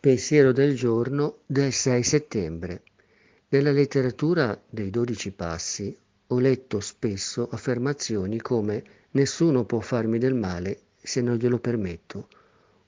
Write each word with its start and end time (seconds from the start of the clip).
Pensiero 0.00 0.52
del 0.52 0.74
giorno 0.74 1.40
del 1.44 1.74
6 1.74 2.02
settembre. 2.02 2.84
Nella 3.50 3.70
letteratura 3.70 4.58
dei 4.70 4.88
dodici 4.88 5.30
passi 5.30 5.94
ho 6.28 6.38
letto 6.38 6.80
spesso 6.80 7.46
affermazioni 7.50 8.40
come 8.40 8.82
nessuno 9.10 9.66
può 9.66 9.80
farmi 9.80 10.16
del 10.16 10.32
male 10.32 10.78
se 11.02 11.20
non 11.20 11.36
glielo 11.36 11.58
permetto 11.58 12.28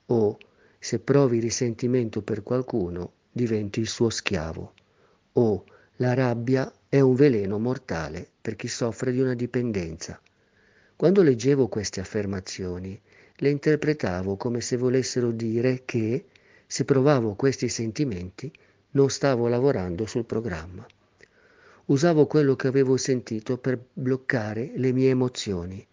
o 0.07 0.39
se 0.79 0.97
provi 0.97 1.39
risentimento 1.39 2.23
per 2.23 2.41
qualcuno 2.41 3.11
diventi 3.31 3.79
il 3.79 3.87
suo 3.87 4.09
schiavo 4.09 4.73
o 5.33 5.65
la 5.97 6.15
rabbia 6.15 6.73
è 6.89 6.99
un 6.99 7.13
veleno 7.13 7.59
mortale 7.59 8.27
per 8.41 8.55
chi 8.55 8.67
soffre 8.67 9.11
di 9.11 9.21
una 9.21 9.35
dipendenza. 9.35 10.19
Quando 10.95 11.21
leggevo 11.21 11.67
queste 11.67 11.99
affermazioni 11.99 12.99
le 13.35 13.49
interpretavo 13.51 14.35
come 14.35 14.61
se 14.61 14.77
volessero 14.77 15.29
dire 15.29 15.83
che 15.85 16.25
se 16.73 16.85
provavo 16.85 17.35
questi 17.35 17.69
sentimenti, 17.69 18.51
non 18.93 19.11
stavo 19.11 19.47
lavorando 19.47 20.07
sul 20.07 20.25
programma. 20.25 20.83
Usavo 21.85 22.25
quello 22.25 22.55
che 22.55 22.65
avevo 22.65 22.97
sentito 22.97 23.59
per 23.59 23.79
bloccare 23.93 24.71
le 24.77 24.91
mie 24.91 25.09
emozioni. 25.09 25.85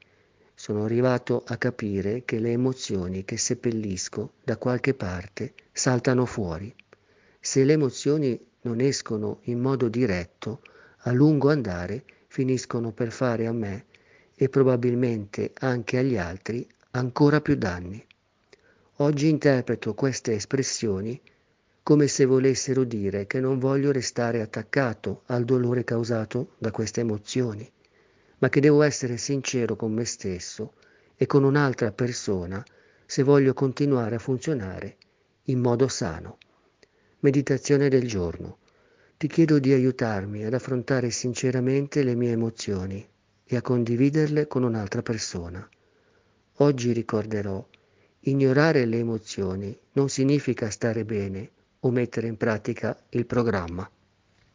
Sono 0.55 0.85
arrivato 0.85 1.45
a 1.47 1.59
capire 1.59 2.23
che 2.25 2.39
le 2.39 2.53
emozioni 2.53 3.27
che 3.27 3.37
seppellisco 3.37 4.33
da 4.43 4.57
qualche 4.57 4.95
parte 4.95 5.53
saltano 5.71 6.25
fuori. 6.25 6.75
Se 7.39 7.63
le 7.63 7.75
emozioni 7.75 8.43
non 8.63 8.81
escono 8.81 9.41
in 9.43 9.61
modo 9.61 9.87
diretto, 9.91 10.63
a 11.01 11.13
lungo 11.13 11.51
andare 11.51 12.03
finiscono 12.29 12.91
per 12.93 13.13
fare 13.13 13.47
a 13.47 13.53
me 13.53 13.85
e 14.35 14.49
probabilmente 14.49 15.53
anche 15.59 15.99
agli 15.99 16.17
altri 16.17 16.67
ancora 16.93 17.43
più 17.43 17.55
danni. 17.57 18.03
Oggi 19.01 19.29
interpreto 19.31 19.95
queste 19.95 20.35
espressioni 20.35 21.19
come 21.83 22.07
se 22.07 22.27
volessero 22.27 22.85
dire 22.85 23.27
che 23.27 23.41
non 23.41 23.59
voglio 23.59 23.93
restare 23.93 24.43
attaccato 24.43 25.23
al 25.27 25.47
dolore 25.47 25.85
causato 25.85 26.57
da 26.59 26.71
queste 26.71 27.01
emozioni, 27.01 27.67
ma 28.41 28.51
che 28.51 28.61
devo 28.61 28.83
essere 28.83 29.17
sincero 29.17 29.75
con 29.75 29.95
me 29.95 30.05
stesso 30.05 30.75
e 31.17 31.25
con 31.25 31.45
un'altra 31.45 31.93
persona 31.93 32.63
se 33.07 33.23
voglio 33.23 33.55
continuare 33.55 34.17
a 34.17 34.19
funzionare 34.19 34.99
in 35.45 35.61
modo 35.61 35.89
sano. 35.89 36.37
Meditazione 37.21 37.89
del 37.89 38.07
giorno. 38.07 38.59
Ti 39.17 39.27
chiedo 39.29 39.59
di 39.59 39.73
aiutarmi 39.73 40.45
ad 40.45 40.53
affrontare 40.53 41.09
sinceramente 41.09 42.03
le 42.03 42.15
mie 42.15 42.33
emozioni 42.33 43.09
e 43.45 43.57
a 43.57 43.63
condividerle 43.63 44.47
con 44.47 44.63
un'altra 44.63 45.01
persona. 45.01 45.67
Oggi 46.57 46.93
ricorderò 46.93 47.67
Ignorare 48.23 48.85
le 48.85 48.99
emozioni 48.99 49.77
non 49.93 50.11
significa 50.11 50.69
stare 50.69 51.07
bene 51.07 51.51
o 51.81 51.91
mettere 51.91 52.27
in 52.27 52.37
pratica 52.37 52.95
il 53.11 53.25
programma. 53.25 53.91